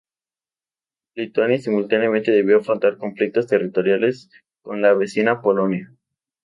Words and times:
Lituania 1.13 1.59
simultáneamente 1.59 2.31
debió 2.31 2.57
afrontar 2.57 2.97
conflictos 2.97 3.45
territoriales 3.45 4.31
con 4.63 4.81
la 4.81 4.93
vecina 4.95 5.43
Polonia. 5.43 5.93